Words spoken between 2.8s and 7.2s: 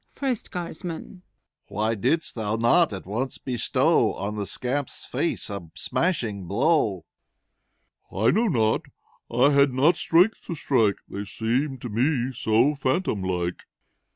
at onoe bestow On the seamp's face a smashing blowt